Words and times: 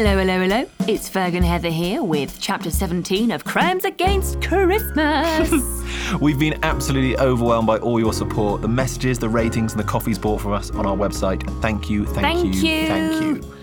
Hello, 0.00 0.16
hello, 0.16 0.38
hello. 0.38 0.64
It's 0.86 1.10
Ferg 1.10 1.34
and 1.34 1.44
Heather 1.44 1.70
here 1.70 2.04
with 2.04 2.38
Chapter 2.40 2.70
17 2.70 3.32
of 3.32 3.44
Crimes 3.44 3.84
Against 3.84 4.40
Christmas. 4.40 5.50
We've 6.20 6.38
been 6.38 6.56
absolutely 6.62 7.18
overwhelmed 7.18 7.66
by 7.66 7.78
all 7.78 7.98
your 7.98 8.12
support, 8.12 8.62
the 8.62 8.68
messages, 8.68 9.18
the 9.18 9.28
ratings, 9.28 9.72
and 9.72 9.80
the 9.80 9.84
coffees 9.84 10.16
bought 10.16 10.40
for 10.40 10.54
us 10.54 10.70
on 10.70 10.86
our 10.86 10.96
website. 10.96 11.42
Thank 11.60 11.90
you, 11.90 12.04
thank, 12.06 12.20
Thank 12.20 12.54
you, 12.54 12.62
you. 12.62 12.86
thank 12.86 13.22
you. 13.24 13.54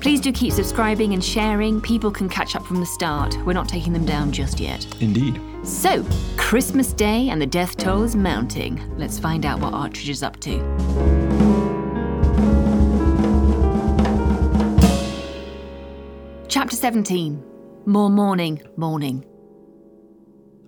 Please 0.00 0.22
do 0.22 0.32
keep 0.32 0.54
subscribing 0.54 1.12
and 1.12 1.22
sharing. 1.22 1.82
People 1.82 2.10
can 2.10 2.30
catch 2.30 2.56
up 2.56 2.64
from 2.64 2.80
the 2.80 2.86
start. 2.86 3.36
We're 3.44 3.52
not 3.52 3.68
taking 3.68 3.92
them 3.92 4.06
down 4.06 4.32
just 4.32 4.58
yet. 4.58 4.86
Indeed. 5.02 5.38
So, 5.62 6.06
Christmas 6.38 6.94
Day 6.94 7.28
and 7.28 7.38
the 7.38 7.46
death 7.46 7.76
toll 7.76 8.02
is 8.02 8.16
mounting. 8.16 8.80
Let's 8.96 9.18
find 9.18 9.44
out 9.44 9.60
what 9.60 9.74
Artridge 9.74 10.08
is 10.08 10.22
up 10.22 10.40
to. 10.40 11.15
Chapter 16.48 16.76
17 16.76 17.42
More 17.86 18.08
Morning, 18.08 18.62
Morning. 18.76 19.24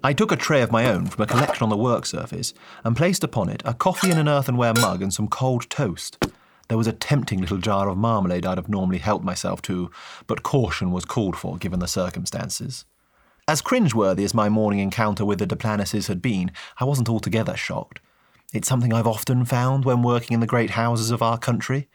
I 0.02 0.12
took 0.12 0.32
a 0.32 0.36
tray 0.36 0.60
of 0.60 0.72
my 0.72 0.86
own 0.86 1.06
from 1.06 1.22
a 1.22 1.26
collection 1.26 1.62
on 1.62 1.68
the 1.68 1.76
work 1.76 2.04
surface 2.04 2.52
and 2.82 2.96
placed 2.96 3.22
upon 3.22 3.48
it 3.48 3.62
a 3.64 3.74
coffee 3.74 4.10
in 4.10 4.18
an 4.18 4.28
earthenware 4.28 4.74
mug 4.74 5.02
and 5.02 5.14
some 5.14 5.28
cold 5.28 5.70
toast. 5.70 6.26
There 6.68 6.76
was 6.76 6.88
a 6.88 6.92
tempting 6.92 7.40
little 7.40 7.58
jar 7.58 7.88
of 7.88 7.96
marmalade 7.96 8.44
I'd 8.44 8.58
have 8.58 8.68
normally 8.68 8.98
helped 8.98 9.24
myself 9.24 9.62
to, 9.62 9.88
but 10.26 10.42
caution 10.42 10.90
was 10.90 11.04
called 11.04 11.36
for 11.36 11.56
given 11.56 11.78
the 11.78 11.86
circumstances. 11.86 12.84
As 13.46 13.62
cringeworthy 13.62 14.24
as 14.24 14.34
my 14.34 14.48
morning 14.48 14.80
encounter 14.80 15.24
with 15.24 15.38
the 15.38 15.46
Deplanises 15.46 16.08
had 16.08 16.20
been, 16.20 16.50
I 16.80 16.86
wasn't 16.86 17.08
altogether 17.08 17.56
shocked. 17.56 18.00
It's 18.52 18.68
something 18.68 18.92
I've 18.92 19.06
often 19.06 19.44
found 19.44 19.84
when 19.84 20.02
working 20.02 20.34
in 20.34 20.40
the 20.40 20.46
great 20.46 20.70
houses 20.70 21.12
of 21.12 21.22
our 21.22 21.38
country. 21.38 21.88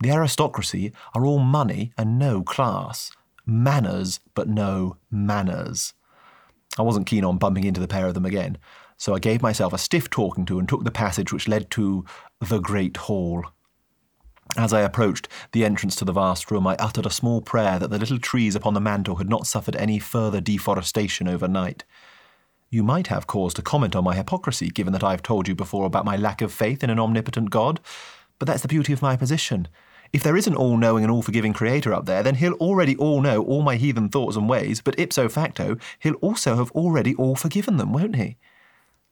The 0.00 0.12
aristocracy 0.12 0.92
are 1.14 1.26
all 1.26 1.40
money 1.40 1.92
and 1.98 2.16
no 2.16 2.42
class. 2.42 3.10
Manners, 3.46 4.20
but 4.34 4.48
no 4.48 4.96
manners. 5.10 5.94
I 6.78 6.82
wasn't 6.82 7.06
keen 7.06 7.24
on 7.24 7.38
bumping 7.38 7.64
into 7.64 7.80
the 7.80 7.88
pair 7.88 8.06
of 8.06 8.14
them 8.14 8.24
again, 8.24 8.58
so 8.96 9.14
I 9.14 9.18
gave 9.18 9.42
myself 9.42 9.72
a 9.72 9.78
stiff 9.78 10.10
talking 10.10 10.44
to 10.46 10.58
and 10.58 10.68
took 10.68 10.84
the 10.84 10.90
passage 10.90 11.32
which 11.32 11.48
led 11.48 11.70
to 11.72 12.04
the 12.40 12.58
Great 12.58 12.96
Hall. 12.96 13.44
As 14.56 14.72
I 14.72 14.82
approached 14.82 15.28
the 15.52 15.64
entrance 15.64 15.96
to 15.96 16.04
the 16.04 16.12
vast 16.12 16.50
room, 16.50 16.66
I 16.66 16.76
uttered 16.76 17.06
a 17.06 17.10
small 17.10 17.40
prayer 17.40 17.78
that 17.78 17.90
the 17.90 17.98
little 17.98 18.18
trees 18.18 18.54
upon 18.54 18.74
the 18.74 18.80
mantel 18.80 19.16
had 19.16 19.28
not 19.28 19.46
suffered 19.46 19.76
any 19.76 19.98
further 19.98 20.40
deforestation 20.40 21.28
overnight. 21.28 21.84
You 22.70 22.82
might 22.82 23.06
have 23.08 23.26
cause 23.26 23.54
to 23.54 23.62
comment 23.62 23.96
on 23.96 24.04
my 24.04 24.14
hypocrisy, 24.14 24.68
given 24.68 24.92
that 24.92 25.04
I've 25.04 25.22
told 25.22 25.48
you 25.48 25.54
before 25.54 25.86
about 25.86 26.04
my 26.04 26.16
lack 26.16 26.40
of 26.42 26.52
faith 26.52 26.84
in 26.84 26.90
an 26.90 26.98
omnipotent 26.98 27.50
God, 27.50 27.80
but 28.38 28.46
that's 28.46 28.62
the 28.62 28.68
beauty 28.68 28.92
of 28.92 29.02
my 29.02 29.16
position. 29.16 29.68
If 30.12 30.22
there 30.22 30.36
is 30.36 30.46
an 30.46 30.54
all 30.54 30.76
knowing 30.76 31.02
and 31.02 31.10
all 31.10 31.22
forgiving 31.22 31.52
creator 31.52 31.92
up 31.92 32.06
there, 32.06 32.22
then 32.22 32.36
he'll 32.36 32.54
already 32.54 32.96
all 32.96 33.20
know 33.20 33.42
all 33.42 33.62
my 33.62 33.76
heathen 33.76 34.08
thoughts 34.08 34.36
and 34.36 34.48
ways, 34.48 34.80
but 34.80 34.98
ipso 34.98 35.28
facto, 35.28 35.76
he'll 35.98 36.14
also 36.14 36.56
have 36.56 36.70
already 36.72 37.14
all 37.16 37.34
forgiven 37.34 37.76
them, 37.76 37.92
won't 37.92 38.16
he? 38.16 38.36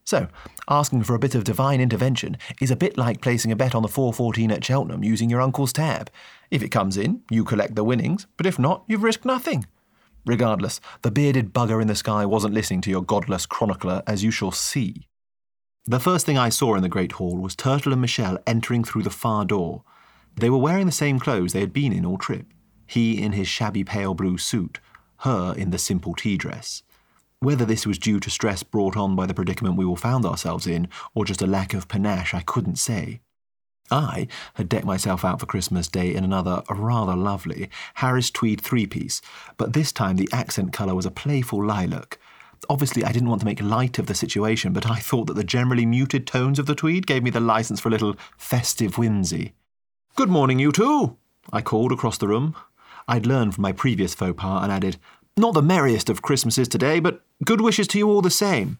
So, 0.04 0.28
asking 0.68 1.04
for 1.04 1.14
a 1.14 1.18
bit 1.18 1.34
of 1.34 1.44
divine 1.44 1.80
intervention 1.80 2.36
is 2.60 2.70
a 2.70 2.76
bit 2.76 2.98
like 2.98 3.20
placing 3.20 3.52
a 3.52 3.56
bet 3.56 3.74
on 3.74 3.82
the 3.82 3.88
414 3.88 4.50
at 4.50 4.64
Cheltenham 4.64 5.04
using 5.04 5.30
your 5.30 5.40
uncle's 5.40 5.72
tab. 5.72 6.10
If 6.50 6.62
it 6.62 6.70
comes 6.70 6.96
in, 6.96 7.22
you 7.30 7.44
collect 7.44 7.76
the 7.76 7.84
winnings, 7.84 8.26
but 8.36 8.46
if 8.46 8.58
not, 8.58 8.84
you've 8.88 9.04
risked 9.04 9.24
nothing. 9.24 9.66
Regardless, 10.24 10.80
the 11.02 11.10
bearded 11.10 11.52
bugger 11.52 11.80
in 11.80 11.88
the 11.88 11.94
sky 11.94 12.26
wasn't 12.26 12.54
listening 12.54 12.80
to 12.82 12.90
your 12.90 13.02
godless 13.02 13.46
chronicler, 13.46 14.02
as 14.06 14.22
you 14.22 14.30
shall 14.30 14.52
see. 14.52 15.08
The 15.86 16.00
first 16.00 16.26
thing 16.26 16.38
I 16.38 16.48
saw 16.48 16.76
in 16.76 16.82
the 16.82 16.88
Great 16.88 17.12
Hall 17.12 17.38
was 17.38 17.56
Turtle 17.56 17.92
and 17.92 18.00
Michelle 18.00 18.38
entering 18.46 18.84
through 18.84 19.02
the 19.02 19.10
far 19.10 19.44
door. 19.44 19.82
They 20.36 20.50
were 20.50 20.58
wearing 20.58 20.86
the 20.86 20.92
same 20.92 21.18
clothes 21.18 21.52
they 21.52 21.60
had 21.60 21.72
been 21.72 21.92
in 21.92 22.04
all 22.04 22.18
trip 22.18 22.46
he 22.92 23.22
in 23.22 23.32
his 23.32 23.48
shabby 23.48 23.84
pale 23.84 24.12
blue 24.12 24.36
suit, 24.36 24.78
her 25.20 25.54
in 25.56 25.70
the 25.70 25.78
simple 25.78 26.14
tea 26.14 26.36
dress. 26.36 26.82
Whether 27.40 27.64
this 27.64 27.86
was 27.86 27.98
due 27.98 28.20
to 28.20 28.28
stress 28.28 28.62
brought 28.62 28.98
on 28.98 29.16
by 29.16 29.24
the 29.24 29.32
predicament 29.32 29.76
we 29.76 29.84
all 29.84 29.96
found 29.96 30.26
ourselves 30.26 30.66
in, 30.66 30.88
or 31.14 31.24
just 31.24 31.40
a 31.40 31.46
lack 31.46 31.72
of 31.72 31.88
panache, 31.88 32.34
I 32.34 32.42
couldn't 32.42 32.76
say. 32.76 33.20
I 33.90 34.28
had 34.54 34.68
decked 34.68 34.84
myself 34.84 35.24
out 35.24 35.40
for 35.40 35.46
Christmas 35.46 35.88
Day 35.88 36.14
in 36.14 36.22
another 36.22 36.62
rather 36.68 37.16
lovely 37.16 37.70
Harris 37.94 38.30
tweed 38.30 38.60
three 38.60 38.86
piece, 38.86 39.22
but 39.56 39.72
this 39.72 39.90
time 39.90 40.16
the 40.16 40.28
accent 40.30 40.74
colour 40.74 40.94
was 40.94 41.06
a 41.06 41.10
playful 41.10 41.64
lilac. 41.64 42.18
Obviously, 42.68 43.04
I 43.04 43.12
didn't 43.12 43.30
want 43.30 43.40
to 43.40 43.46
make 43.46 43.60
light 43.62 43.98
of 43.98 44.06
the 44.06 44.14
situation, 44.14 44.74
but 44.74 44.88
I 44.88 44.96
thought 44.96 45.28
that 45.28 45.34
the 45.34 45.44
generally 45.44 45.86
muted 45.86 46.26
tones 46.26 46.58
of 46.58 46.66
the 46.66 46.74
tweed 46.74 47.06
gave 47.06 47.22
me 47.22 47.30
the 47.30 47.40
license 47.40 47.80
for 47.80 47.88
a 47.88 47.92
little 47.92 48.16
festive 48.36 48.98
whimsy. 48.98 49.54
Good 50.14 50.28
morning, 50.28 50.58
you 50.58 50.72
two, 50.72 51.16
I 51.52 51.62
called 51.62 51.90
across 51.90 52.18
the 52.18 52.28
room. 52.28 52.54
I'd 53.08 53.26
learned 53.26 53.54
from 53.54 53.62
my 53.62 53.72
previous 53.72 54.14
faux 54.14 54.34
pas 54.40 54.62
and 54.62 54.70
added, 54.70 54.98
Not 55.36 55.54
the 55.54 55.62
merriest 55.62 56.10
of 56.10 56.22
Christmases 56.22 56.68
today, 56.68 57.00
but 57.00 57.22
good 57.44 57.60
wishes 57.60 57.88
to 57.88 57.98
you 57.98 58.08
all 58.08 58.22
the 58.22 58.30
same, 58.30 58.78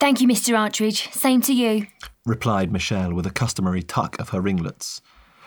Thank 0.00 0.20
you, 0.20 0.28
Mr. 0.28 0.54
Artridge. 0.54 1.10
Same 1.12 1.40
to 1.42 1.54
you. 1.54 1.86
replied 2.26 2.70
Michelle 2.70 3.14
with 3.14 3.26
a 3.26 3.30
customary 3.30 3.82
tuck 3.82 4.18
of 4.18 4.30
her 4.30 4.40
ringlets. 4.40 5.00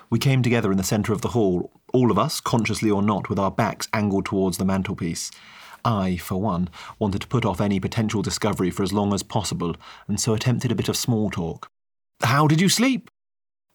We 0.09 0.17
came 0.19 0.41
together 0.41 0.71
in 0.71 0.77
the 0.77 0.83
centre 0.83 1.13
of 1.13 1.21
the 1.21 1.29
hall, 1.29 1.69
all 1.93 2.09
of 2.09 2.17
us, 2.17 2.39
consciously 2.39 2.89
or 2.89 3.03
not, 3.03 3.29
with 3.29 3.37
our 3.37 3.51
backs 3.51 3.87
angled 3.93 4.25
towards 4.25 4.57
the 4.57 4.65
mantelpiece. 4.65 5.29
I, 5.85 6.17
for 6.17 6.41
one, 6.41 6.69
wanted 6.97 7.21
to 7.21 7.27
put 7.27 7.45
off 7.45 7.61
any 7.61 7.79
potential 7.79 8.21
discovery 8.23 8.71
for 8.71 8.81
as 8.83 8.93
long 8.93 9.13
as 9.13 9.21
possible, 9.21 9.75
and 10.07 10.19
so 10.19 10.33
attempted 10.33 10.71
a 10.71 10.75
bit 10.75 10.89
of 10.89 10.97
small 10.97 11.29
talk. 11.29 11.69
How 12.23 12.47
did 12.47 12.59
you 12.59 12.69
sleep? 12.69 13.11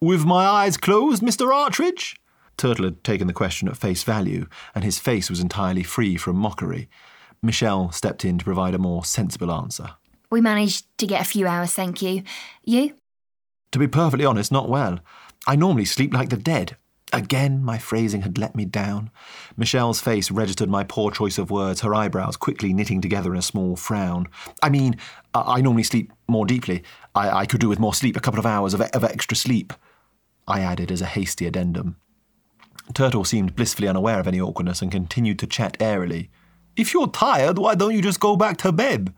With 0.02 0.24
my 0.24 0.44
eyes 0.44 0.76
closed, 0.76 1.22
Mr. 1.22 1.52
Artridge? 1.52 2.16
Turtle 2.56 2.86
had 2.86 3.04
taken 3.04 3.28
the 3.28 3.32
question 3.32 3.68
at 3.68 3.76
face 3.76 4.02
value, 4.02 4.48
and 4.74 4.82
his 4.82 4.98
face 4.98 5.30
was 5.30 5.38
entirely 5.38 5.84
free 5.84 6.16
from 6.16 6.34
mockery. 6.34 6.88
Michelle 7.40 7.92
stepped 7.92 8.24
in 8.24 8.36
to 8.36 8.44
provide 8.44 8.74
a 8.74 8.78
more 8.78 9.04
sensible 9.04 9.52
answer. 9.52 9.91
We 10.28 10.41
managed 10.41 10.86
to 10.98 11.06
get 11.06 11.20
a 11.20 11.24
few 11.24 11.46
hours, 11.46 11.72
thank 11.72 12.02
you. 12.02 12.24
You? 12.64 12.96
To 13.70 13.78
be 13.78 13.86
perfectly 13.86 14.24
honest, 14.26 14.50
not 14.50 14.68
well. 14.68 14.98
I 15.46 15.54
normally 15.54 15.84
sleep 15.84 16.12
like 16.12 16.30
the 16.30 16.36
dead. 16.36 16.76
Again, 17.12 17.62
my 17.62 17.78
phrasing 17.78 18.22
had 18.22 18.38
let 18.38 18.56
me 18.56 18.64
down. 18.64 19.08
Michelle's 19.56 20.00
face 20.00 20.32
registered 20.32 20.68
my 20.68 20.82
poor 20.82 21.12
choice 21.12 21.38
of 21.38 21.52
words, 21.52 21.82
her 21.82 21.94
eyebrows 21.94 22.36
quickly 22.36 22.72
knitting 22.72 23.00
together 23.00 23.32
in 23.32 23.38
a 23.38 23.42
small 23.42 23.76
frown. 23.76 24.26
I 24.64 24.68
mean, 24.68 24.96
I 25.32 25.58
I 25.58 25.60
normally 25.60 25.84
sleep 25.84 26.12
more 26.26 26.44
deeply. 26.44 26.82
I, 27.14 27.30
I 27.42 27.46
could 27.46 27.60
do 27.60 27.68
with 27.68 27.78
more 27.78 27.94
sleep, 27.94 28.16
a 28.16 28.20
couple 28.20 28.41
of 28.41 28.46
hours 28.46 28.74
of, 28.74 28.80
of 28.80 29.04
extra 29.04 29.36
sleep. 29.36 29.72
I 30.47 30.60
added 30.60 30.91
as 30.91 31.00
a 31.00 31.06
hasty 31.06 31.47
addendum. 31.47 31.97
Turtle 32.94 33.25
seemed 33.25 33.56
blissfully 33.56 33.88
unaware 33.88 34.20
of 34.20 34.26
any 34.26 34.41
awkwardness 34.41 34.82
and 34.82 34.91
continued 34.91 35.38
to 35.38 35.47
chat 35.47 35.76
airily. 35.80 36.30
If 36.76 36.92
you're 36.92 37.08
tired, 37.08 37.58
why 37.58 37.75
don't 37.75 37.94
you 37.94 38.03
just 38.03 38.20
go 38.20 38.36
back 38.36 38.56
to 38.58 38.72
bed? 38.72 39.14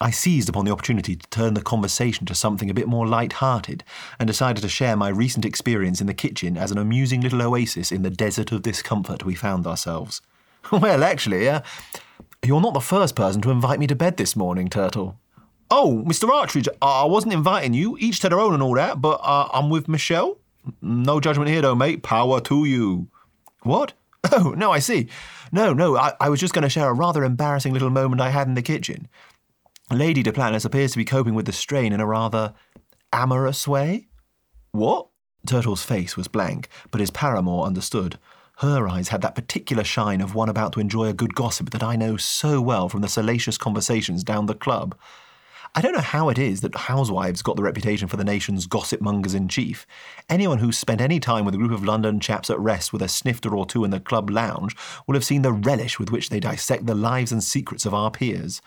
I 0.00 0.10
seized 0.10 0.48
upon 0.48 0.64
the 0.64 0.70
opportunity 0.70 1.16
to 1.16 1.30
turn 1.30 1.54
the 1.54 1.62
conversation 1.62 2.24
to 2.26 2.34
something 2.34 2.70
a 2.70 2.74
bit 2.74 2.88
more 2.88 3.06
light-hearted 3.06 3.84
and 4.18 4.26
decided 4.26 4.62
to 4.62 4.68
share 4.68 4.96
my 4.96 5.08
recent 5.08 5.44
experience 5.44 6.00
in 6.00 6.06
the 6.06 6.14
kitchen 6.14 6.56
as 6.56 6.70
an 6.70 6.78
amusing 6.78 7.20
little 7.20 7.42
oasis 7.42 7.92
in 7.92 8.02
the 8.02 8.10
desert 8.10 8.50
of 8.52 8.62
discomfort 8.62 9.24
we 9.24 9.34
found 9.34 9.66
ourselves. 9.66 10.22
Well, 10.70 11.02
actually, 11.02 11.48
uh, 11.48 11.62
you're 12.44 12.60
not 12.60 12.74
the 12.74 12.80
first 12.80 13.16
person 13.16 13.40
to 13.42 13.50
invite 13.50 13.80
me 13.80 13.86
to 13.86 13.94
bed 13.94 14.18
this 14.18 14.36
morning, 14.36 14.68
Turtle. 14.68 15.18
Oh, 15.70 16.02
Mr. 16.06 16.28
Artridge, 16.28 16.68
I 16.82 17.04
wasn't 17.04 17.32
inviting 17.32 17.74
you, 17.74 17.96
each 18.00 18.20
to 18.20 18.28
their 18.28 18.40
own 18.40 18.54
and 18.54 18.62
all 18.62 18.74
that, 18.74 19.00
but 19.00 19.20
uh, 19.22 19.48
I'm 19.52 19.70
with 19.70 19.88
Michelle. 19.88 20.38
No 20.82 21.20
judgment 21.20 21.48
here, 21.48 21.62
though, 21.62 21.76
mate. 21.76 22.02
Power 22.02 22.40
to 22.42 22.64
you. 22.64 23.08
What? 23.62 23.92
Oh, 24.32 24.50
no, 24.50 24.70
I 24.70 24.80
see. 24.80 25.08
No, 25.50 25.72
no, 25.72 25.96
I, 25.96 26.12
I 26.20 26.28
was 26.28 26.40
just 26.40 26.52
going 26.52 26.62
to 26.62 26.68
share 26.68 26.90
a 26.90 26.92
rather 26.92 27.24
embarrassing 27.24 27.72
little 27.72 27.88
moment 27.88 28.20
I 28.20 28.28
had 28.28 28.46
in 28.46 28.54
the 28.54 28.62
kitchen. 28.62 29.08
Lady 29.90 30.22
de 30.22 30.30
Planis 30.30 30.66
appears 30.66 30.92
to 30.92 30.98
be 30.98 31.06
coping 31.06 31.34
with 31.34 31.46
the 31.46 31.52
strain 31.52 31.92
in 31.92 32.00
a 32.00 32.06
rather 32.06 32.52
amorous 33.12 33.66
way. 33.66 34.08
What? 34.72 35.08
Turtle's 35.46 35.82
face 35.82 36.18
was 36.18 36.28
blank, 36.28 36.68
but 36.90 37.00
his 37.00 37.10
paramour 37.10 37.64
understood. 37.64 38.18
Her 38.58 38.86
eyes 38.86 39.08
had 39.08 39.22
that 39.22 39.34
particular 39.34 39.82
shine 39.82 40.20
of 40.20 40.34
one 40.34 40.50
about 40.50 40.74
to 40.74 40.80
enjoy 40.80 41.06
a 41.06 41.14
good 41.14 41.34
gossip 41.34 41.70
that 41.70 41.82
I 41.82 41.96
know 41.96 42.18
so 42.18 42.60
well 42.60 42.90
from 42.90 43.00
the 43.00 43.08
salacious 43.08 43.56
conversations 43.56 44.22
down 44.22 44.46
the 44.46 44.54
club. 44.54 44.94
I 45.74 45.80
don't 45.80 45.92
know 45.92 46.00
how 46.00 46.28
it 46.30 46.38
is 46.38 46.62
that 46.62 46.74
housewives 46.74 47.42
got 47.42 47.56
the 47.56 47.62
reputation 47.62 48.08
for 48.08 48.16
the 48.16 48.24
nation's 48.24 48.66
gossip 48.66 49.00
mongers 49.00 49.34
in 49.34 49.46
chief. 49.46 49.86
Anyone 50.28 50.58
who's 50.58 50.76
spent 50.76 51.00
any 51.00 51.20
time 51.20 51.44
with 51.44 51.54
a 51.54 51.58
group 51.58 51.70
of 51.70 51.84
London 51.84 52.18
chaps 52.18 52.50
at 52.50 52.58
rest 52.58 52.92
with 52.92 53.02
a 53.02 53.08
snifter 53.08 53.54
or 53.54 53.66
two 53.66 53.84
in 53.84 53.90
the 53.92 54.00
club 54.00 54.30
lounge 54.30 54.74
will 55.06 55.14
have 55.14 55.24
seen 55.24 55.42
the 55.42 55.52
relish 55.52 55.98
with 55.98 56.10
which 56.10 56.28
they 56.28 56.40
dissect 56.40 56.86
the 56.86 56.94
lives 56.94 57.30
and 57.30 57.44
secrets 57.44 57.86
of 57.86 57.94
our 57.94 58.10
peers. 58.10 58.60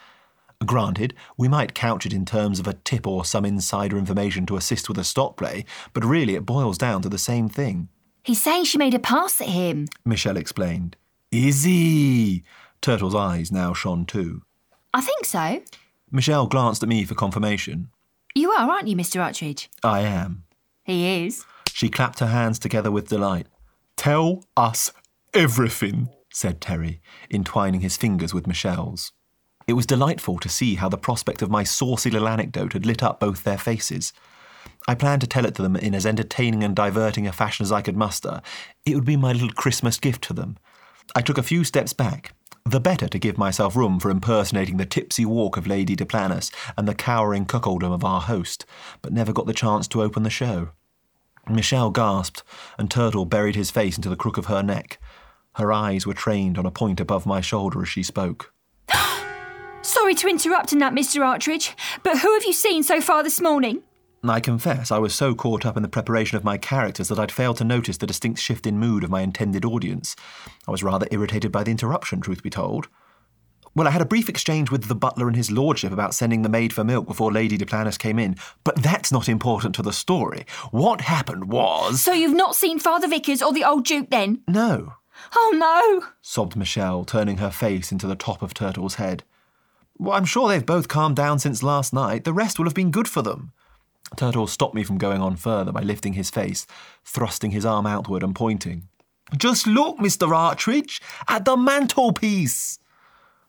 Granted, 0.65 1.13
we 1.35 1.49
might 1.49 1.73
couch 1.73 2.05
it 2.05 2.13
in 2.13 2.23
terms 2.23 2.57
of 2.57 2.67
a 2.67 2.73
tip 2.73 3.05
or 3.05 3.25
some 3.25 3.43
insider 3.43 3.97
information 3.97 4.45
to 4.45 4.55
assist 4.55 4.87
with 4.87 4.97
a 4.97 5.03
stock 5.03 5.35
play, 5.35 5.65
but 5.91 6.05
really 6.05 6.35
it 6.35 6.45
boils 6.45 6.77
down 6.77 7.01
to 7.01 7.09
the 7.09 7.17
same 7.17 7.49
thing. 7.49 7.89
He's 8.23 8.41
saying 8.41 8.63
she 8.63 8.77
made 8.77 8.93
a 8.93 8.99
pass 8.99 9.41
at 9.41 9.47
him. 9.47 9.87
Michelle 10.05 10.37
explained. 10.37 10.95
Is 11.31 11.63
he? 11.63 12.43
Turtle's 12.81 13.15
eyes 13.15 13.51
now 13.51 13.73
shone 13.73 14.05
too. 14.05 14.43
I 14.93 15.01
think 15.01 15.25
so. 15.25 15.61
Michelle 16.13 16.45
glanced 16.45 16.83
at 16.83 16.89
me 16.89 17.03
for 17.05 17.15
confirmation. 17.15 17.89
You 18.35 18.51
are, 18.51 18.69
aren't 18.69 18.87
you, 18.87 18.95
Mr. 18.95 19.19
Artridge? 19.19 19.67
I 19.83 20.01
am. 20.01 20.43
He 20.83 21.25
is. 21.25 21.43
She 21.73 21.89
clapped 21.89 22.19
her 22.19 22.27
hands 22.27 22.59
together 22.59 22.91
with 22.91 23.09
delight. 23.09 23.47
Tell 23.97 24.43
us 24.55 24.91
everything, 25.33 26.09
said 26.31 26.61
Terry, 26.61 27.01
entwining 27.31 27.81
his 27.81 27.97
fingers 27.97 28.31
with 28.31 28.45
Michelle's. 28.45 29.11
It 29.65 29.73
was 29.73 29.87
delightful 29.87 30.37
to 30.37 30.49
see 30.49 30.75
how 30.75 30.87
the 30.87 30.99
prospect 30.99 31.41
of 31.41 31.49
my 31.49 31.63
saucy 31.63 32.11
little 32.11 32.27
anecdote 32.27 32.73
had 32.73 32.85
lit 32.85 33.01
up 33.01 33.19
both 33.19 33.43
their 33.43 33.57
faces. 33.57 34.13
I 34.87 34.93
planned 34.93 35.21
to 35.21 35.27
tell 35.27 35.45
it 35.45 35.55
to 35.55 35.63
them 35.63 35.75
in 35.75 35.95
as 35.95 36.05
entertaining 36.05 36.63
and 36.63 36.75
diverting 36.75 37.25
a 37.25 37.31
fashion 37.31 37.63
as 37.63 37.71
I 37.71 37.81
could 37.81 37.97
muster. 37.97 38.41
It 38.85 38.93
would 38.93 39.05
be 39.05 39.17
my 39.17 39.31
little 39.31 39.49
Christmas 39.49 39.97
gift 39.97 40.23
to 40.25 40.33
them. 40.33 40.57
I 41.15 41.21
took 41.21 41.39
a 41.39 41.43
few 41.43 41.63
steps 41.63 41.93
back, 41.93 42.35
the 42.65 42.79
better 42.79 43.07
to 43.07 43.19
give 43.19 43.37
myself 43.37 43.75
room 43.75 43.99
for 43.99 44.09
impersonating 44.09 44.77
the 44.77 44.85
tipsy 44.85 45.25
walk 45.25 45.57
of 45.57 45.67
Lady 45.67 45.95
De 45.95 46.05
Duplantis 46.05 46.51
and 46.77 46.87
the 46.87 46.95
cowering 46.95 47.45
cuckoldom 47.45 47.93
of 47.93 48.05
our 48.05 48.21
host, 48.21 48.65
but 49.01 49.11
never 49.11 49.33
got 49.33 49.45
the 49.45 49.53
chance 49.53 49.87
to 49.89 50.01
open 50.01 50.23
the 50.23 50.29
show. 50.29 50.69
Michelle 51.49 51.91
gasped, 51.91 52.41
and 52.77 52.89
Turtle 52.89 53.25
buried 53.25 53.55
his 53.55 53.69
face 53.69 53.97
into 53.97 54.09
the 54.09 54.15
crook 54.15 54.37
of 54.37 54.45
her 54.45 54.63
neck. 54.63 54.97
Her 55.55 55.73
eyes 55.73 56.07
were 56.07 56.13
trained 56.13 56.57
on 56.57 56.65
a 56.65 56.71
point 56.71 57.01
above 57.01 57.25
my 57.25 57.41
shoulder 57.41 57.81
as 57.81 57.89
she 57.89 58.01
spoke. 58.01 58.53
Sorry 59.81 60.15
to 60.15 60.29
interrupt 60.29 60.71
in 60.71 60.79
that, 60.79 60.93
Mr. 60.93 61.21
Artridge, 61.21 61.75
but 62.01 62.19
who 62.19 62.33
have 62.33 62.45
you 62.45 62.53
seen 62.53 62.81
so 62.81 63.01
far 63.01 63.23
this 63.23 63.41
morning? 63.41 63.83
I 64.29 64.39
confess 64.39 64.91
I 64.91 64.97
was 64.99 65.13
so 65.13 65.35
caught 65.35 65.65
up 65.65 65.75
in 65.75 65.83
the 65.83 65.89
preparation 65.89 66.37
of 66.37 66.43
my 66.43 66.57
characters 66.57 67.09
that 67.09 67.19
I'd 67.19 67.31
failed 67.31 67.57
to 67.57 67.63
notice 67.63 67.97
the 67.97 68.07
distinct 68.07 68.39
shift 68.39 68.65
in 68.65 68.79
mood 68.79 69.03
of 69.03 69.09
my 69.09 69.21
intended 69.21 69.65
audience. 69.65 70.15
I 70.67 70.71
was 70.71 70.83
rather 70.83 71.07
irritated 71.11 71.51
by 71.51 71.63
the 71.63 71.71
interruption, 71.71 72.21
truth 72.21 72.41
be 72.41 72.49
told. 72.49 72.87
Well, 73.75 73.87
I 73.87 73.91
had 73.91 74.01
a 74.01 74.05
brief 74.05 74.29
exchange 74.29 74.69
with 74.69 74.85
the 74.87 74.95
butler 74.95 75.27
and 75.27 75.35
his 75.35 75.51
lordship 75.51 75.91
about 75.91 76.13
sending 76.13 76.43
the 76.43 76.49
maid 76.49 76.71
for 76.73 76.83
milk 76.83 77.07
before 77.07 77.31
Lady 77.31 77.57
Duplantis 77.57 77.97
came 77.97 78.19
in, 78.19 78.35
but 78.63 78.81
that's 78.81 79.11
not 79.11 79.27
important 79.27 79.73
to 79.75 79.81
the 79.81 79.91
story. 79.91 80.45
What 80.71 81.01
happened 81.01 81.51
was. 81.51 82.01
So 82.01 82.13
you've 82.13 82.35
not 82.35 82.55
seen 82.55 82.77
Father 82.79 83.07
Vickers 83.07 83.41
or 83.41 83.51
the 83.51 83.63
old 83.63 83.85
Duke 83.85 84.09
then? 84.11 84.41
No, 84.47 84.93
Oh 85.35 85.53
no! 85.55 86.07
sobbed 86.21 86.55
Michelle, 86.55 87.03
turning 87.03 87.37
her 87.37 87.51
face 87.51 87.91
into 87.91 88.07
the 88.07 88.15
top 88.15 88.41
of 88.41 88.53
Turtle's 88.53 88.95
head. 88.95 89.23
Well, 89.97 90.13
I'm 90.15 90.25
sure 90.25 90.49
they've 90.49 90.65
both 90.65 90.87
calmed 90.87 91.15
down 91.15 91.39
since 91.39 91.63
last 91.63 91.93
night. 91.93 92.23
The 92.23 92.33
rest 92.33 92.57
will 92.57 92.65
have 92.65 92.73
been 92.73 92.91
good 92.91 93.07
for 93.07 93.21
them. 93.21 93.51
Turtle 94.15 94.47
stopped 94.47 94.75
me 94.75 94.83
from 94.83 94.97
going 94.97 95.21
on 95.21 95.35
further 95.35 95.71
by 95.71 95.81
lifting 95.81 96.13
his 96.13 96.29
face, 96.29 96.65
thrusting 97.03 97.51
his 97.51 97.65
arm 97.65 97.85
outward 97.85 98.23
and 98.23 98.35
pointing. 98.35 98.87
Just 99.37 99.65
look, 99.65 99.97
Mr. 99.97 100.27
Artridge, 100.29 101.01
at 101.27 101.45
the 101.45 101.57
mantelpiece! 101.57 102.79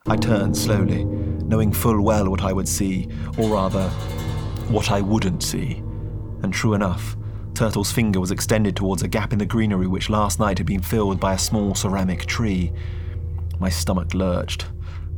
I 0.06 0.16
turned 0.16 0.56
slowly, 0.56 1.04
knowing 1.04 1.72
full 1.72 2.00
well 2.02 2.30
what 2.30 2.42
I 2.42 2.52
would 2.52 2.68
see, 2.68 3.08
or 3.38 3.50
rather, 3.50 3.88
what 4.68 4.90
I 4.90 5.00
wouldn't 5.00 5.42
see. 5.42 5.82
And 6.42 6.52
true 6.52 6.74
enough, 6.74 7.16
Turtle's 7.54 7.92
finger 7.92 8.20
was 8.20 8.30
extended 8.30 8.76
towards 8.76 9.02
a 9.02 9.08
gap 9.08 9.32
in 9.32 9.38
the 9.38 9.46
greenery 9.46 9.86
which 9.86 10.10
last 10.10 10.40
night 10.40 10.58
had 10.58 10.66
been 10.66 10.82
filled 10.82 11.20
by 11.20 11.34
a 11.34 11.38
small 11.38 11.74
ceramic 11.74 12.26
tree. 12.26 12.72
My 13.58 13.68
stomach 13.68 14.12
lurched. 14.12 14.66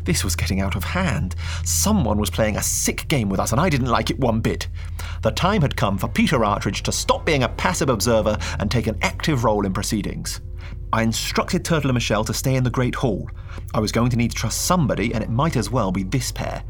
This 0.06 0.22
was 0.22 0.36
getting 0.36 0.60
out 0.60 0.76
of 0.76 0.84
hand. 0.84 1.34
Someone 1.64 2.18
was 2.18 2.30
playing 2.30 2.56
a 2.56 2.62
sick 2.62 3.08
game 3.08 3.28
with 3.28 3.40
us, 3.40 3.50
and 3.50 3.60
I 3.60 3.68
didn't 3.68 3.88
like 3.88 4.08
it 4.08 4.20
one 4.20 4.40
bit. 4.40 4.68
The 5.22 5.32
time 5.32 5.62
had 5.62 5.76
come 5.76 5.98
for 5.98 6.06
Peter 6.06 6.38
Artridge 6.38 6.82
to 6.82 6.92
stop 6.92 7.26
being 7.26 7.42
a 7.42 7.48
passive 7.48 7.90
observer 7.90 8.38
and 8.60 8.70
take 8.70 8.86
an 8.86 8.98
active 9.02 9.42
role 9.42 9.66
in 9.66 9.72
proceedings. 9.72 10.40
I 10.92 11.02
instructed 11.02 11.64
Turtle 11.64 11.90
and 11.90 11.96
Michelle 11.96 12.24
to 12.24 12.32
stay 12.32 12.54
in 12.54 12.62
the 12.62 12.70
Great 12.70 12.94
Hall. 12.94 13.28
I 13.74 13.80
was 13.80 13.90
going 13.90 14.10
to 14.10 14.16
need 14.16 14.30
to 14.30 14.36
trust 14.36 14.64
somebody, 14.64 15.12
and 15.12 15.24
it 15.24 15.30
might 15.30 15.56
as 15.56 15.72
well 15.72 15.90
be 15.90 16.04
this 16.04 16.30
pair. 16.30 16.62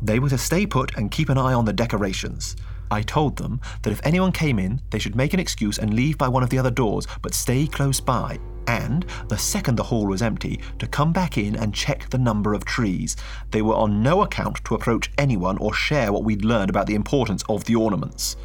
They 0.00 0.18
were 0.18 0.30
to 0.30 0.38
stay 0.38 0.64
put 0.66 0.96
and 0.96 1.10
keep 1.10 1.28
an 1.28 1.36
eye 1.36 1.52
on 1.52 1.66
the 1.66 1.74
decorations. 1.74 2.56
I 2.90 3.02
told 3.02 3.36
them 3.36 3.60
that 3.82 3.92
if 3.92 4.00
anyone 4.02 4.32
came 4.32 4.58
in, 4.58 4.80
they 4.88 4.98
should 4.98 5.14
make 5.14 5.34
an 5.34 5.40
excuse 5.40 5.78
and 5.78 5.92
leave 5.92 6.16
by 6.16 6.28
one 6.28 6.42
of 6.42 6.48
the 6.48 6.58
other 6.58 6.70
doors, 6.70 7.06
but 7.20 7.34
stay 7.34 7.66
close 7.66 8.00
by. 8.00 8.38
And, 8.68 9.06
the 9.28 9.38
second 9.38 9.76
the 9.76 9.84
hall 9.84 10.06
was 10.06 10.20
empty, 10.20 10.60
to 10.78 10.86
come 10.86 11.10
back 11.10 11.38
in 11.38 11.56
and 11.56 11.74
check 11.74 12.10
the 12.10 12.18
number 12.18 12.52
of 12.52 12.66
trees. 12.66 13.16
They 13.50 13.62
were 13.62 13.74
on 13.74 14.02
no 14.02 14.22
account 14.22 14.62
to 14.66 14.74
approach 14.74 15.10
anyone 15.16 15.56
or 15.56 15.72
share 15.72 16.12
what 16.12 16.22
we'd 16.22 16.44
learned 16.44 16.68
about 16.68 16.86
the 16.86 16.94
importance 16.94 17.42
of 17.48 17.64
the 17.64 17.76
ornaments. 17.76 18.36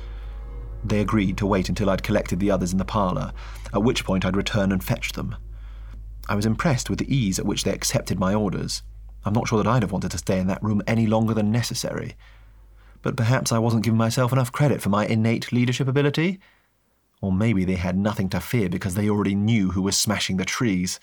They 0.85 1.01
agreed 1.01 1.37
to 1.37 1.45
wait 1.45 1.67
until 1.67 1.89
I'd 1.89 2.03
collected 2.03 2.39
the 2.39 2.51
others 2.51 2.71
in 2.71 2.77
the 2.77 2.85
parlour, 2.85 3.33
at 3.73 3.83
which 3.83 4.05
point 4.05 4.23
I'd 4.23 4.37
return 4.37 4.71
and 4.71 4.81
fetch 4.81 5.11
them. 5.11 5.35
I 6.29 6.35
was 6.35 6.45
impressed 6.45 6.89
with 6.89 6.99
the 6.99 7.13
ease 7.13 7.37
at 7.37 7.45
which 7.45 7.65
they 7.65 7.73
accepted 7.73 8.17
my 8.17 8.33
orders. 8.33 8.81
I'm 9.25 9.33
not 9.33 9.49
sure 9.49 9.61
that 9.61 9.69
I'd 9.69 9.83
have 9.83 9.91
wanted 9.91 10.11
to 10.11 10.17
stay 10.17 10.39
in 10.39 10.47
that 10.47 10.63
room 10.63 10.81
any 10.87 11.05
longer 11.05 11.33
than 11.33 11.51
necessary. 11.51 12.15
But 13.01 13.17
perhaps 13.17 13.51
I 13.51 13.59
wasn't 13.59 13.83
giving 13.83 13.97
myself 13.97 14.31
enough 14.31 14.53
credit 14.53 14.81
for 14.81 14.89
my 14.89 15.05
innate 15.05 15.51
leadership 15.51 15.89
ability? 15.89 16.39
Or 17.23 17.31
maybe 17.31 17.63
they 17.63 17.75
had 17.75 17.97
nothing 17.97 18.27
to 18.31 18.41
fear 18.41 18.67
because 18.67 18.95
they 18.95 19.09
already 19.09 19.33
knew 19.33 19.71
who 19.71 19.81
was 19.81 19.95
smashing 19.95 20.35
the 20.35 20.43
trees. 20.43 20.99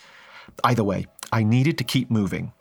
Either 0.62 0.84
way, 0.84 1.06
I 1.32 1.42
needed 1.42 1.78
to 1.78 1.84
keep 1.84 2.10
moving. 2.10 2.52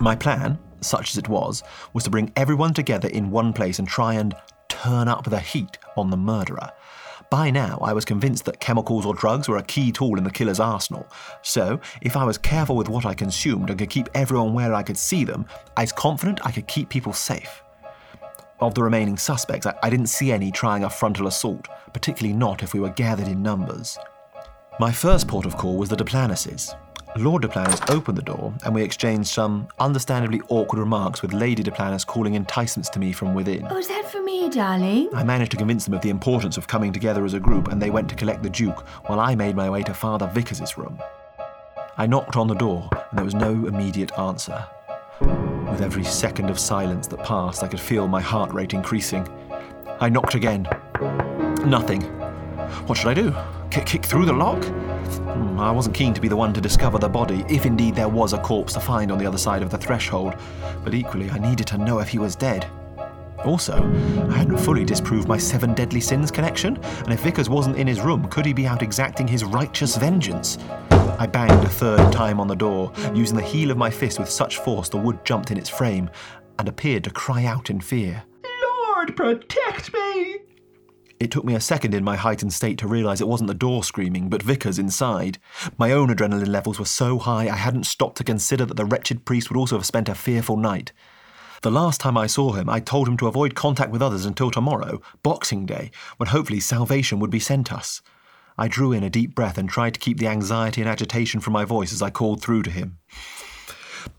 My 0.00 0.16
plan, 0.16 0.58
such 0.80 1.10
as 1.10 1.18
it 1.18 1.28
was, 1.28 1.62
was 1.92 2.04
to 2.04 2.10
bring 2.10 2.32
everyone 2.34 2.72
together 2.72 3.08
in 3.08 3.30
one 3.30 3.52
place 3.52 3.78
and 3.78 3.86
try 3.86 4.14
and 4.14 4.34
turn 4.70 5.06
up 5.06 5.24
the 5.24 5.38
heat 5.38 5.76
on 5.98 6.08
the 6.08 6.16
murderer. 6.16 6.70
By 7.30 7.50
now, 7.50 7.78
I 7.82 7.92
was 7.92 8.06
convinced 8.06 8.46
that 8.46 8.60
chemicals 8.60 9.04
or 9.04 9.12
drugs 9.12 9.50
were 9.50 9.58
a 9.58 9.62
key 9.62 9.92
tool 9.92 10.16
in 10.16 10.24
the 10.24 10.30
killer's 10.30 10.58
arsenal. 10.58 11.06
So, 11.42 11.78
if 12.00 12.16
I 12.16 12.24
was 12.24 12.38
careful 12.38 12.74
with 12.74 12.88
what 12.88 13.04
I 13.04 13.12
consumed 13.12 13.68
and 13.68 13.78
could 13.78 13.90
keep 13.90 14.08
everyone 14.14 14.54
where 14.54 14.72
I 14.72 14.82
could 14.82 14.96
see 14.96 15.24
them, 15.24 15.44
I 15.76 15.82
was 15.82 15.92
confident 15.92 16.40
I 16.42 16.52
could 16.52 16.66
keep 16.68 16.88
people 16.88 17.12
safe. 17.12 17.62
Of 18.60 18.74
the 18.74 18.82
remaining 18.82 19.16
suspects, 19.16 19.66
I, 19.66 19.74
I 19.84 19.90
didn't 19.90 20.08
see 20.08 20.32
any 20.32 20.50
trying 20.50 20.82
a 20.82 20.90
frontal 20.90 21.28
assault, 21.28 21.68
particularly 21.92 22.36
not 22.36 22.62
if 22.62 22.74
we 22.74 22.80
were 22.80 22.90
gathered 22.90 23.28
in 23.28 23.42
numbers. 23.42 23.98
My 24.80 24.90
first 24.90 25.28
port 25.28 25.46
of 25.46 25.56
call 25.56 25.76
was 25.76 25.88
the 25.88 25.96
Duplanises. 25.96 26.74
Lord 27.16 27.42
Duplantis 27.42 27.88
opened 27.90 28.18
the 28.18 28.22
door, 28.22 28.52
and 28.64 28.74
we 28.74 28.82
exchanged 28.82 29.28
some 29.28 29.68
understandably 29.78 30.40
awkward 30.48 30.78
remarks 30.78 31.22
with 31.22 31.32
Lady 31.32 31.62
Duplantis 31.62 32.06
calling 32.06 32.34
enticements 32.34 32.88
to 32.90 32.98
me 32.98 33.12
from 33.12 33.32
within. 33.32 33.66
Oh, 33.70 33.78
is 33.78 33.88
that 33.88 34.10
for 34.10 34.22
me, 34.22 34.48
darling? 34.50 35.08
I 35.14 35.24
managed 35.24 35.52
to 35.52 35.56
convince 35.56 35.84
them 35.84 35.94
of 35.94 36.02
the 36.02 36.10
importance 36.10 36.56
of 36.56 36.66
coming 36.66 36.92
together 36.92 37.24
as 37.24 37.34
a 37.34 37.40
group, 37.40 37.68
and 37.68 37.80
they 37.80 37.90
went 37.90 38.08
to 38.10 38.16
collect 38.16 38.42
the 38.42 38.50
Duke, 38.50 38.86
while 39.06 39.20
I 39.20 39.34
made 39.36 39.56
my 39.56 39.70
way 39.70 39.82
to 39.84 39.94
Father 39.94 40.26
Vickers's 40.26 40.76
room. 40.76 41.00
I 41.96 42.06
knocked 42.06 42.36
on 42.36 42.48
the 42.48 42.54
door, 42.54 42.88
and 42.92 43.18
there 43.18 43.24
was 43.24 43.34
no 43.34 43.66
immediate 43.66 44.16
answer. 44.18 44.66
With 45.70 45.82
every 45.82 46.04
second 46.04 46.50
of 46.50 46.58
silence 46.58 47.06
that 47.08 47.22
passed, 47.24 47.62
I 47.62 47.68
could 47.68 47.80
feel 47.80 48.08
my 48.08 48.20
heart 48.20 48.52
rate 48.52 48.74
increasing. 48.74 49.28
I 50.00 50.08
knocked 50.08 50.34
again. 50.34 50.66
Nothing. 51.64 52.02
What 52.86 52.96
should 52.96 53.08
I 53.08 53.14
do? 53.14 53.34
Kick, 53.70 53.86
kick 53.86 54.04
through 54.04 54.24
the 54.24 54.32
lock? 54.32 54.64
Hmm, 54.64 55.60
I 55.60 55.70
wasn't 55.70 55.94
keen 55.94 56.14
to 56.14 56.20
be 56.20 56.28
the 56.28 56.36
one 56.36 56.52
to 56.54 56.60
discover 56.60 56.98
the 56.98 57.08
body, 57.08 57.44
if 57.48 57.66
indeed 57.66 57.94
there 57.94 58.08
was 58.08 58.32
a 58.32 58.38
corpse 58.38 58.72
to 58.74 58.80
find 58.80 59.12
on 59.12 59.18
the 59.18 59.26
other 59.26 59.38
side 59.38 59.62
of 59.62 59.70
the 59.70 59.78
threshold, 59.78 60.34
but 60.84 60.94
equally 60.94 61.30
I 61.30 61.38
needed 61.38 61.66
to 61.68 61.78
know 61.78 61.98
if 61.98 62.08
he 62.08 62.18
was 62.18 62.34
dead. 62.34 62.66
Also, 63.44 63.76
I 64.30 64.38
hadn't 64.38 64.58
fully 64.58 64.84
disproved 64.84 65.28
my 65.28 65.38
seven 65.38 65.74
deadly 65.74 66.00
sins 66.00 66.30
connection, 66.30 66.76
and 66.76 67.12
if 67.12 67.20
Vickers 67.20 67.48
wasn't 67.48 67.76
in 67.76 67.86
his 67.86 68.00
room, 68.00 68.26
could 68.28 68.46
he 68.46 68.52
be 68.52 68.66
out 68.66 68.82
exacting 68.82 69.28
his 69.28 69.44
righteous 69.44 69.96
vengeance? 69.96 70.58
I 71.18 71.26
banged 71.26 71.64
a 71.64 71.68
third 71.68 72.12
time 72.12 72.38
on 72.38 72.46
the 72.46 72.54
door, 72.54 72.92
using 73.12 73.36
the 73.36 73.42
heel 73.42 73.72
of 73.72 73.76
my 73.76 73.90
fist 73.90 74.20
with 74.20 74.30
such 74.30 74.58
force 74.58 74.88
the 74.88 74.98
wood 74.98 75.24
jumped 75.24 75.50
in 75.50 75.58
its 75.58 75.68
frame, 75.68 76.08
and 76.60 76.68
appeared 76.68 77.02
to 77.04 77.10
cry 77.10 77.44
out 77.44 77.70
in 77.70 77.80
fear. 77.80 78.22
Lord, 78.62 79.16
protect 79.16 79.92
me! 79.92 80.38
It 81.18 81.32
took 81.32 81.44
me 81.44 81.56
a 81.56 81.60
second 81.60 81.94
in 81.94 82.04
my 82.04 82.14
heightened 82.14 82.52
state 82.52 82.78
to 82.78 82.86
realise 82.86 83.20
it 83.20 83.26
wasn't 83.26 83.48
the 83.48 83.54
door 83.54 83.82
screaming, 83.82 84.28
but 84.28 84.44
Vickers 84.44 84.78
inside. 84.78 85.38
My 85.76 85.90
own 85.90 86.08
adrenaline 86.08 86.46
levels 86.46 86.78
were 86.78 86.84
so 86.84 87.18
high 87.18 87.48
I 87.48 87.56
hadn't 87.56 87.86
stopped 87.86 88.18
to 88.18 88.24
consider 88.24 88.64
that 88.66 88.76
the 88.76 88.84
wretched 88.84 89.24
priest 89.24 89.50
would 89.50 89.58
also 89.58 89.76
have 89.76 89.86
spent 89.86 90.08
a 90.08 90.14
fearful 90.14 90.56
night. 90.56 90.92
The 91.62 91.72
last 91.72 92.00
time 92.00 92.16
I 92.16 92.28
saw 92.28 92.52
him, 92.52 92.70
I 92.70 92.78
told 92.78 93.08
him 93.08 93.16
to 93.16 93.26
avoid 93.26 93.56
contact 93.56 93.90
with 93.90 94.02
others 94.02 94.24
until 94.24 94.52
tomorrow, 94.52 95.00
Boxing 95.24 95.66
Day, 95.66 95.90
when 96.18 96.28
hopefully 96.28 96.60
salvation 96.60 97.18
would 97.18 97.30
be 97.30 97.40
sent 97.40 97.72
us. 97.72 98.00
I 98.58 98.66
drew 98.66 98.92
in 98.92 99.04
a 99.04 99.10
deep 99.10 99.34
breath 99.34 99.56
and 99.56 99.68
tried 99.68 99.94
to 99.94 100.00
keep 100.00 100.18
the 100.18 100.26
anxiety 100.26 100.80
and 100.80 100.90
agitation 100.90 101.40
from 101.40 101.52
my 101.52 101.64
voice 101.64 101.92
as 101.92 102.02
I 102.02 102.10
called 102.10 102.42
through 102.42 102.64
to 102.64 102.70
him. 102.70 102.98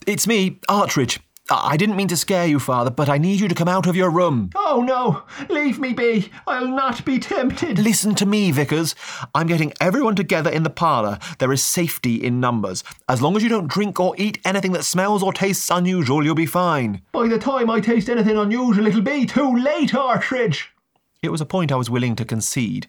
It's 0.07 0.25
me, 0.25 0.59
Artridge. 0.69 1.19
I 1.51 1.77
didn't 1.77 1.95
mean 1.95 2.07
to 2.09 2.17
scare 2.17 2.45
you, 2.45 2.59
Father, 2.59 2.91
but 2.91 3.09
I 3.09 3.17
need 3.17 3.39
you 3.39 3.47
to 3.47 3.55
come 3.55 3.67
out 3.67 3.87
of 3.87 3.95
your 3.95 4.11
room. 4.11 4.51
Oh 4.55 4.83
no, 4.85 5.23
leave 5.49 5.79
me 5.79 5.93
be. 5.93 6.31
I'll 6.45 6.67
not 6.67 7.03
be 7.03 7.17
tempted. 7.17 7.79
Listen 7.79 8.13
to 8.15 8.25
me, 8.25 8.51
Vickers. 8.51 8.93
I'm 9.33 9.47
getting 9.47 9.73
everyone 9.81 10.15
together 10.15 10.51
in 10.51 10.61
the 10.61 10.69
parlour. 10.69 11.17
There 11.39 11.51
is 11.51 11.63
safety 11.63 12.23
in 12.23 12.39
numbers. 12.39 12.83
As 13.07 13.21
long 13.21 13.35
as 13.35 13.41
you 13.41 13.49
don't 13.49 13.67
drink 13.67 13.99
or 13.99 14.13
eat 14.17 14.39
anything 14.45 14.73
that 14.73 14.83
smells 14.83 15.23
or 15.23 15.33
tastes 15.33 15.71
unusual, 15.71 16.23
you'll 16.23 16.35
be 16.35 16.45
fine. 16.45 17.01
By 17.11 17.27
the 17.27 17.39
time 17.39 17.69
I 17.69 17.79
taste 17.79 18.09
anything 18.09 18.37
unusual, 18.37 18.85
it'll 18.85 19.01
be 19.01 19.25
too 19.25 19.57
late, 19.57 19.91
Artridge. 19.91 20.67
It 21.21 21.31
was 21.31 21.41
a 21.41 21.45
point 21.45 21.71
I 21.71 21.75
was 21.75 21.89
willing 21.89 22.15
to 22.17 22.25
concede. 22.25 22.87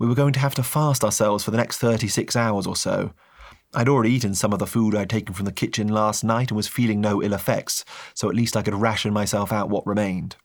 We 0.00 0.08
were 0.08 0.14
going 0.14 0.32
to 0.32 0.40
have 0.40 0.54
to 0.54 0.62
fast 0.62 1.04
ourselves 1.04 1.44
for 1.44 1.50
the 1.50 1.58
next 1.58 1.76
36 1.76 2.34
hours 2.34 2.66
or 2.66 2.74
so. 2.74 3.12
I'd 3.74 3.88
already 3.88 4.10
eaten 4.10 4.34
some 4.34 4.52
of 4.52 4.58
the 4.58 4.66
food 4.66 4.94
I'd 4.94 5.10
taken 5.10 5.34
from 5.34 5.44
the 5.44 5.52
kitchen 5.52 5.88
last 5.88 6.24
night 6.24 6.48
and 6.48 6.56
was 6.56 6.66
feeling 6.66 7.02
no 7.02 7.22
ill 7.22 7.34
effects, 7.34 7.84
so 8.14 8.30
at 8.30 8.34
least 8.34 8.56
I 8.56 8.62
could 8.62 8.74
ration 8.74 9.12
myself 9.12 9.52
out 9.52 9.68
what 9.68 9.86
remained. 9.86 10.36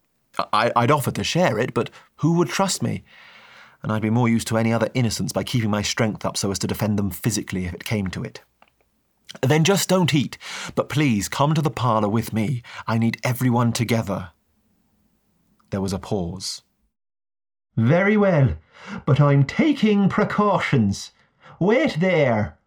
I- 0.52 0.74
I'd 0.76 0.92
offered 0.92 1.16
to 1.16 1.24
share 1.24 1.58
it, 1.58 1.74
but 1.74 1.90
who 2.18 2.34
would 2.34 2.50
trust 2.50 2.84
me? 2.84 3.06
And 3.82 3.94
I'd 3.94 4.02
be 4.02 4.10
more 4.10 4.28
used 4.28 4.48
to 4.50 4.58
any 4.58 4.74
other 4.74 4.90
innocents 4.94 5.32
by 5.32 5.46
keeping 5.46 5.70
my 5.70 5.82
strength 5.82 6.26
up 6.26 6.36
so 6.36 6.52
as 6.52 6.60
to 6.60 6.68
defend 6.68 7.00
them 7.00 7.10
physically 7.10 7.66
if 7.66 7.74
it 7.74 7.86
came 7.86 8.08
to 8.08 8.24
it. 8.24 8.42
Then 9.42 9.64
just 9.64 9.88
don't 9.88 10.14
eat. 10.14 10.38
But 10.76 10.90
please 10.90 11.30
come 11.30 11.54
to 11.54 11.62
the 11.62 11.70
parlour 11.72 12.10
with 12.10 12.34
me. 12.34 12.62
I 12.88 12.98
need 12.98 13.22
everyone 13.24 13.72
together. 13.72 14.32
There 15.70 15.82
was 15.82 15.94
a 15.94 16.00
pause. 16.00 16.62
Very 17.78 18.16
well, 18.16 18.56
but 19.06 19.20
I'm 19.20 19.44
taking 19.44 20.08
precautions. 20.08 21.12
Wait 21.60 22.00
there. 22.00 22.58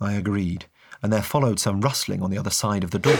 I 0.00 0.14
agreed, 0.14 0.66
and 1.02 1.12
there 1.12 1.22
followed 1.22 1.58
some 1.58 1.80
rustling 1.80 2.22
on 2.22 2.30
the 2.30 2.38
other 2.38 2.50
side 2.50 2.82
of 2.82 2.92
the 2.92 2.98
door. 2.98 3.16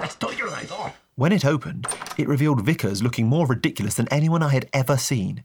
That's 0.00 0.16
tighter 0.16 0.48
I 0.48 0.64
thought. 0.64 0.94
When 1.14 1.30
it 1.32 1.44
opened, 1.44 1.86
it 2.18 2.26
revealed 2.26 2.64
Vickers 2.64 3.02
looking 3.02 3.28
more 3.28 3.46
ridiculous 3.46 3.94
than 3.94 4.08
anyone 4.08 4.42
I 4.42 4.48
had 4.48 4.68
ever 4.72 4.96
seen. 4.96 5.44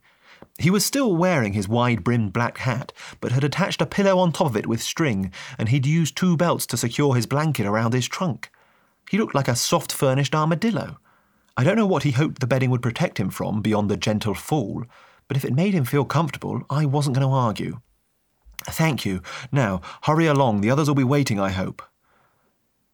He 0.58 0.72
was 0.72 0.84
still 0.86 1.16
wearing 1.16 1.54
his 1.54 1.68
wide 1.68 2.04
brimmed 2.04 2.34
black 2.34 2.58
hat, 2.60 2.92
but 3.22 3.32
had 3.32 3.44
attached 3.44 3.82
a 3.82 3.86
pillow 3.86 4.18
on 4.18 4.32
top 4.32 4.48
of 4.48 4.58
it 4.58 4.66
with 4.66 4.82
string, 4.82 5.32
and 5.60 5.70
he'd 5.70 5.86
used 5.86 6.16
two 6.16 6.36
belts 6.38 6.66
to 6.68 6.78
secure 6.78 7.14
his 7.14 7.28
blanket 7.28 7.68
around 7.68 7.94
his 7.94 8.08
trunk. 8.08 8.50
He 9.10 9.18
looked 9.18 9.36
like 9.36 9.48
a 9.48 9.56
soft 9.56 9.92
furnished 9.92 10.36
armadillo. 10.36 10.98
I 11.56 11.64
don't 11.64 11.76
know 11.76 11.88
what 11.88 12.04
he 12.04 12.12
hoped 12.12 12.40
the 12.40 12.48
bedding 12.48 12.70
would 12.70 12.82
protect 12.82 13.20
him 13.20 13.30
from 13.30 13.62
beyond 13.62 13.90
the 13.90 13.98
gentle 13.98 14.34
fall, 14.34 14.84
but 15.28 15.38
if 15.38 15.46
it 15.46 15.54
made 15.54 15.74
him 15.74 15.86
feel 15.86 16.06
comfortable, 16.06 16.64
I 16.70 16.86
wasn't 16.86 17.16
going 17.16 17.28
to 17.28 17.34
argue. 17.34 17.80
Thank 18.66 19.06
you. 19.06 19.22
Now, 19.52 19.82
hurry 20.04 20.28
along. 20.28 20.62
The 20.62 20.70
others 20.70 20.88
will 20.88 20.96
be 20.96 21.04
waiting, 21.04 21.40
I 21.40 21.50
hope. 21.50 21.82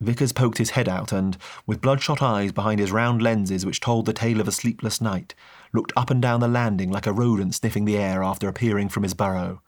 Vickers 0.01 0.33
poked 0.33 0.57
his 0.57 0.71
head 0.71 0.89
out 0.89 1.11
and, 1.11 1.37
with 1.65 1.81
bloodshot 1.81 2.21
eyes 2.21 2.51
behind 2.51 2.79
his 2.79 2.91
round 2.91 3.21
lenses 3.21 3.65
which 3.65 3.79
told 3.79 4.05
the 4.05 4.13
tale 4.13 4.41
of 4.41 4.47
a 4.47 4.51
sleepless 4.51 5.01
night, 5.01 5.33
looked 5.73 5.93
up 5.95 6.09
and 6.09 6.21
down 6.21 6.41
the 6.41 6.47
landing 6.47 6.91
like 6.91 7.07
a 7.07 7.13
rodent 7.13 7.55
sniffing 7.55 7.85
the 7.85 7.97
air 7.97 8.21
after 8.21 8.47
appearing 8.47 8.89
from 8.89 9.03
his 9.03 9.13
burrow. 9.13 9.61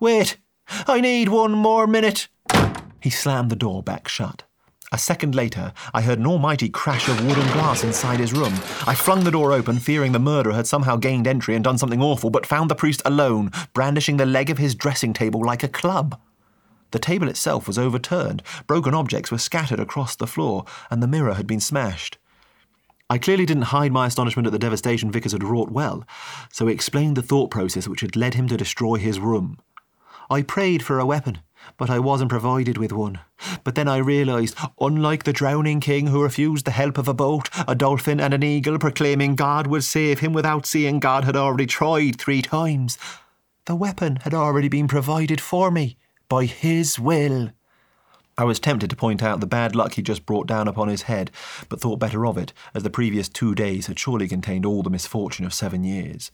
Wait! 0.00 0.38
I 0.68 1.00
need 1.00 1.28
one 1.28 1.52
more 1.52 1.86
minute! 1.86 2.28
He 3.00 3.10
slammed 3.10 3.50
the 3.50 3.56
door 3.56 3.82
back 3.82 4.08
shut. 4.08 4.44
A 4.92 4.98
second 4.98 5.34
later, 5.34 5.72
I 5.94 6.02
heard 6.02 6.18
an 6.18 6.26
almighty 6.26 6.68
crash 6.68 7.08
of 7.08 7.24
wood 7.24 7.38
and 7.38 7.52
glass 7.52 7.82
inside 7.82 8.20
his 8.20 8.34
room. 8.34 8.52
I 8.86 8.94
flung 8.94 9.24
the 9.24 9.30
door 9.30 9.52
open, 9.52 9.78
fearing 9.78 10.12
the 10.12 10.18
murderer 10.18 10.52
had 10.52 10.66
somehow 10.66 10.96
gained 10.96 11.26
entry 11.26 11.54
and 11.54 11.64
done 11.64 11.78
something 11.78 12.02
awful, 12.02 12.28
but 12.28 12.44
found 12.44 12.70
the 12.70 12.74
priest 12.74 13.00
alone, 13.06 13.50
brandishing 13.72 14.18
the 14.18 14.26
leg 14.26 14.50
of 14.50 14.58
his 14.58 14.74
dressing 14.74 15.14
table 15.14 15.40
like 15.42 15.62
a 15.62 15.68
club. 15.68 16.20
The 16.90 16.98
table 16.98 17.26
itself 17.28 17.66
was 17.66 17.78
overturned, 17.78 18.42
broken 18.66 18.92
objects 18.92 19.30
were 19.30 19.38
scattered 19.38 19.80
across 19.80 20.14
the 20.14 20.26
floor, 20.26 20.66
and 20.90 21.02
the 21.02 21.08
mirror 21.08 21.34
had 21.34 21.46
been 21.46 21.60
smashed. 21.60 22.18
I 23.08 23.16
clearly 23.16 23.46
didn't 23.46 23.72
hide 23.72 23.92
my 23.92 24.06
astonishment 24.06 24.46
at 24.46 24.52
the 24.52 24.58
devastation 24.58 25.10
Vickers 25.10 25.32
had 25.32 25.42
wrought 25.42 25.70
well, 25.70 26.04
so 26.50 26.66
he 26.66 26.74
explained 26.74 27.16
the 27.16 27.22
thought 27.22 27.50
process 27.50 27.88
which 27.88 28.02
had 28.02 28.14
led 28.14 28.34
him 28.34 28.46
to 28.48 28.58
destroy 28.58 28.96
his 28.96 29.18
room. 29.18 29.58
I 30.30 30.42
prayed 30.42 30.82
for 30.82 30.98
a 30.98 31.06
weapon, 31.06 31.38
but 31.76 31.90
I 31.90 31.98
wasn't 31.98 32.30
provided 32.30 32.78
with 32.78 32.92
one. 32.92 33.20
But 33.64 33.74
then 33.74 33.88
I 33.88 33.98
realised, 33.98 34.56
unlike 34.80 35.24
the 35.24 35.32
drowning 35.32 35.80
king 35.80 36.08
who 36.08 36.22
refused 36.22 36.64
the 36.64 36.70
help 36.70 36.98
of 36.98 37.08
a 37.08 37.14
boat, 37.14 37.48
a 37.66 37.74
dolphin, 37.74 38.20
and 38.20 38.34
an 38.34 38.42
eagle, 38.42 38.78
proclaiming 38.78 39.36
God 39.36 39.66
would 39.66 39.84
save 39.84 40.20
him 40.20 40.32
without 40.32 40.66
seeing 40.66 41.00
God 41.00 41.24
had 41.24 41.36
already 41.36 41.66
tried 41.66 42.18
three 42.18 42.42
times, 42.42 42.98
the 43.66 43.76
weapon 43.76 44.16
had 44.16 44.34
already 44.34 44.68
been 44.68 44.88
provided 44.88 45.40
for 45.40 45.70
me 45.70 45.96
by 46.28 46.46
his 46.46 46.98
will. 46.98 47.50
I 48.38 48.44
was 48.44 48.58
tempted 48.58 48.88
to 48.90 48.96
point 48.96 49.22
out 49.22 49.40
the 49.40 49.46
bad 49.46 49.76
luck 49.76 49.94
he 49.94 50.02
just 50.02 50.24
brought 50.24 50.46
down 50.46 50.66
upon 50.66 50.88
his 50.88 51.02
head, 51.02 51.30
but 51.68 51.80
thought 51.80 51.98
better 51.98 52.26
of 52.26 52.38
it, 52.38 52.52
as 52.74 52.82
the 52.82 52.90
previous 52.90 53.28
two 53.28 53.54
days 53.54 53.86
had 53.86 53.98
surely 53.98 54.26
contained 54.26 54.64
all 54.64 54.82
the 54.82 54.90
misfortune 54.90 55.44
of 55.44 55.52
seven 55.52 55.84
years. 55.84 56.30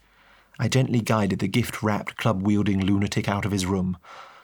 I 0.61 0.69
gently 0.69 1.01
guided 1.01 1.41
the 1.41 1.49
gift 1.49 1.83
wrapped, 1.83 2.17
club 2.17 2.43
wielding 2.43 2.81
lunatic 2.81 3.29
out 3.29 3.45
of 3.45 3.53
his 3.53 3.67
room, 3.67 3.97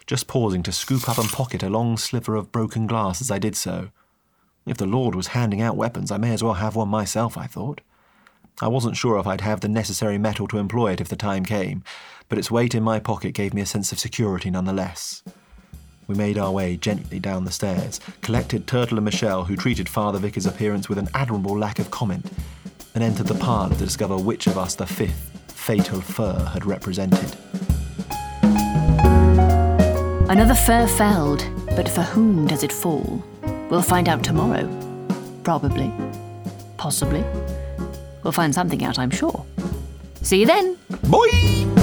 just 0.06 0.26
pausing 0.26 0.62
to 0.62 0.72
scoop 0.72 1.08
up 1.08 1.18
and 1.18 1.28
pocket 1.28 1.62
a 1.62 1.70
long 1.70 1.96
sliver 1.96 2.36
of 2.36 2.52
broken 2.52 2.86
glass 2.86 3.20
as 3.20 3.30
I 3.30 3.38
did 3.38 3.56
so. 3.56 3.90
If 4.66 4.76
the 4.76 4.86
Lord 4.86 5.14
was 5.14 5.28
handing 5.28 5.60
out 5.60 5.76
weapons, 5.76 6.10
I 6.10 6.16
may 6.16 6.32
as 6.32 6.42
well 6.42 6.54
have 6.54 6.76
one 6.76 6.88
myself, 6.88 7.36
I 7.36 7.46
thought. 7.46 7.80
I 8.62 8.68
wasn't 8.68 8.96
sure 8.96 9.18
if 9.18 9.26
I'd 9.26 9.40
have 9.40 9.60
the 9.60 9.68
necessary 9.68 10.16
mettle 10.16 10.46
to 10.48 10.58
employ 10.58 10.92
it 10.92 11.00
if 11.00 11.08
the 11.08 11.16
time 11.16 11.44
came, 11.44 11.82
but 12.28 12.38
its 12.38 12.50
weight 12.50 12.74
in 12.74 12.82
my 12.82 12.98
pocket 12.98 13.32
gave 13.32 13.52
me 13.52 13.60
a 13.60 13.66
sense 13.66 13.92
of 13.92 13.98
security 13.98 14.50
nonetheless. 14.50 15.22
We 16.06 16.14
made 16.14 16.38
our 16.38 16.52
way 16.52 16.76
gently 16.76 17.18
down 17.18 17.44
the 17.44 17.50
stairs, 17.50 17.98
collected 18.20 18.66
Turtle 18.66 18.98
and 18.98 19.04
Michelle, 19.04 19.44
who 19.44 19.56
treated 19.56 19.88
Father 19.88 20.18
Vickers' 20.18 20.46
appearance 20.46 20.88
with 20.88 20.98
an 20.98 21.08
admirable 21.14 21.58
lack 21.58 21.78
of 21.78 21.90
comment, 21.90 22.30
and 22.94 23.02
entered 23.02 23.26
the 23.26 23.34
parlour 23.34 23.74
to 23.74 23.84
discover 23.84 24.16
which 24.16 24.46
of 24.46 24.58
us 24.58 24.74
the 24.74 24.86
fifth 24.86 25.30
fatal 25.48 26.00
fir 26.00 26.50
had 26.52 26.66
represented. 26.66 27.36
Another 30.34 30.56
fir 30.56 30.88
felled, 30.88 31.48
but 31.76 31.88
for 31.88 32.02
whom 32.02 32.48
does 32.48 32.64
it 32.64 32.72
fall? 32.72 33.22
We'll 33.70 33.82
find 33.82 34.08
out 34.08 34.24
tomorrow. 34.24 34.68
Probably. 35.44 35.92
Possibly. 36.76 37.22
We'll 38.24 38.32
find 38.32 38.52
something 38.52 38.82
out, 38.82 38.98
I'm 38.98 39.12
sure. 39.12 39.46
See 40.22 40.40
you 40.40 40.46
then. 40.46 40.76
Boy! 41.04 41.73